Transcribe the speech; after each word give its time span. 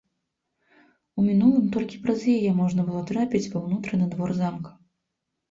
У 1.19 1.25
мінулым 1.27 1.67
толькі 1.75 1.99
праз 2.07 2.23
яе 2.37 2.51
можна 2.63 2.81
было 2.89 3.03
трапіць 3.13 3.51
ва 3.53 3.63
ўнутраны 3.67 4.11
двор 4.17 4.29
замка. 4.41 4.75